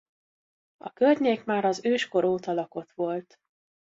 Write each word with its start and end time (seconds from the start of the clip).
A 0.77 0.91
környék 0.93 1.43
már 1.43 1.65
az 1.65 1.85
őskor 1.85 2.23
óta 2.23 2.51
lakott 2.53 2.91
volt. 2.91 3.39